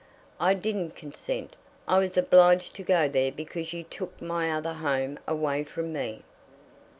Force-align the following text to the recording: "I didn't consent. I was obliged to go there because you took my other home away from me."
"I 0.39 0.55
didn't 0.55 0.95
consent. 0.95 1.55
I 1.87 1.99
was 1.99 2.17
obliged 2.17 2.73
to 2.73 2.81
go 2.81 3.07
there 3.07 3.31
because 3.31 3.71
you 3.71 3.83
took 3.83 4.19
my 4.19 4.51
other 4.51 4.73
home 4.73 5.19
away 5.27 5.63
from 5.63 5.93
me." 5.93 6.23